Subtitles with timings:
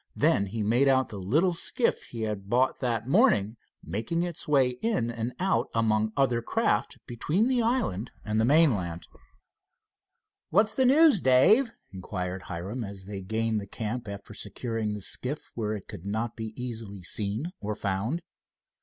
[0.15, 4.69] Then he made out the little skiff he had bought that morning making its way
[4.81, 9.07] in and out among other craft between the island, and the mainland.
[10.49, 15.51] "What's the news, Dave?" inquired Hiram, as they gained the camp after securing the skiff
[15.53, 18.23] where it could not be easily seen or found.